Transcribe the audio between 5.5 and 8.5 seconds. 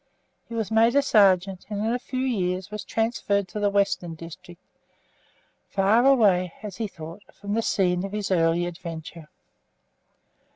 far away, as he thought, from the scene of his